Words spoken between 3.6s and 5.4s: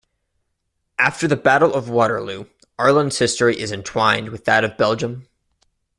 entwined with that of Belgium.